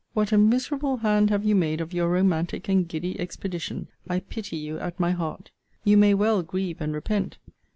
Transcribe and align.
What 0.15 0.31
a 0.31 0.37
miserable 0.39 0.97
hand 0.97 1.29
have 1.29 1.45
you 1.45 1.53
made 1.53 1.79
of 1.79 1.93
your 1.93 2.09
romantic 2.09 2.67
and 2.67 2.87
giddy 2.87 3.19
expedition! 3.19 3.87
I 4.09 4.21
pity 4.21 4.57
you 4.57 4.79
at 4.79 4.99
my 4.99 5.11
heart. 5.11 5.51
You 5.83 5.95
may 5.95 6.15
well 6.15 6.41
grieve 6.41 6.81
and 6.81 6.91
repent! 6.91 7.37